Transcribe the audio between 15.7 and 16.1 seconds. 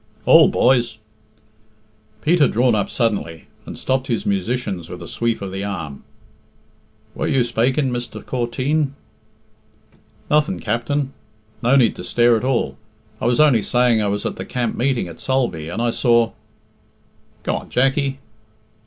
I